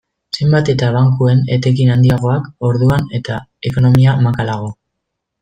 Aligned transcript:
Zenbat 0.35 0.69
eta 0.71 0.87
bankuen 0.95 1.43
etekin 1.57 1.91
handiagoak, 1.97 2.47
orduan 2.71 3.07
eta 3.19 3.37
ekonomia 3.71 4.19
makalago. 4.31 4.75